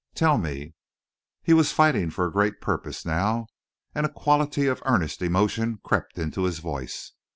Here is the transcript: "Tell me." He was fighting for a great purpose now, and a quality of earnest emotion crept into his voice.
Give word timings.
"Tell 0.15 0.39
me." 0.39 0.73
He 1.43 1.53
was 1.53 1.71
fighting 1.71 2.09
for 2.09 2.25
a 2.25 2.31
great 2.31 2.59
purpose 2.59 3.05
now, 3.05 3.45
and 3.93 4.03
a 4.03 4.09
quality 4.11 4.65
of 4.65 4.81
earnest 4.83 5.21
emotion 5.21 5.77
crept 5.83 6.17
into 6.17 6.45
his 6.45 6.57
voice. 6.57 7.11